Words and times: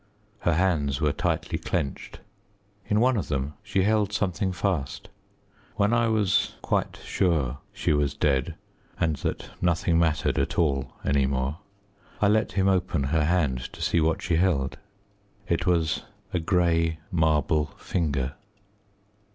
Her 0.39 0.55
hands 0.55 0.99
were 0.99 1.11
tightly 1.11 1.59
clenched. 1.59 2.21
In 2.87 2.99
one 2.99 3.17
of 3.17 3.27
them 3.27 3.53
she 3.61 3.83
held 3.83 4.11
something 4.11 4.51
fast. 4.51 5.09
When 5.75 5.93
I 5.93 6.07
was 6.07 6.55
quite 6.63 6.97
sure 7.05 7.45
that 7.47 7.57
she 7.71 7.93
was 7.93 8.15
dead, 8.15 8.55
and 8.99 9.17
that 9.17 9.51
nothing 9.61 9.99
mattered 9.99 10.39
at 10.39 10.57
all 10.57 10.91
any 11.05 11.27
more, 11.27 11.59
I 12.19 12.29
let 12.29 12.53
him 12.53 12.67
open 12.67 13.03
her 13.03 13.25
hand 13.25 13.59
to 13.73 13.79
see 13.83 14.01
what 14.01 14.23
she 14.23 14.37
held. 14.37 14.79
It 15.47 15.67
was 15.67 16.01
a 16.33 16.39
grey 16.39 16.97
marble 17.11 17.67
finger. 17.77 18.33